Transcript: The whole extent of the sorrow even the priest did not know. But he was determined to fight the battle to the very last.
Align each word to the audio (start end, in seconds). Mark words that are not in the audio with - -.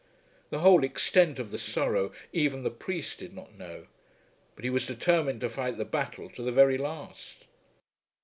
The 0.49 0.61
whole 0.61 0.83
extent 0.83 1.37
of 1.37 1.51
the 1.51 1.59
sorrow 1.59 2.11
even 2.33 2.63
the 2.63 2.71
priest 2.71 3.19
did 3.19 3.35
not 3.35 3.53
know. 3.53 3.85
But 4.55 4.63
he 4.63 4.71
was 4.71 4.87
determined 4.87 5.41
to 5.41 5.49
fight 5.49 5.77
the 5.77 5.85
battle 5.85 6.27
to 6.31 6.41
the 6.41 6.51
very 6.51 6.79
last. 6.79 7.45